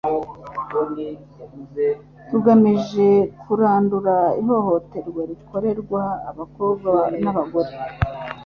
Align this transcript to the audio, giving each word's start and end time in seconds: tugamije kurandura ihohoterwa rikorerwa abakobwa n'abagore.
tugamije 2.29 3.07
kurandura 3.41 4.15
ihohoterwa 4.41 5.21
rikorerwa 5.29 6.01
abakobwa 6.29 6.91
n'abagore. 7.23 7.73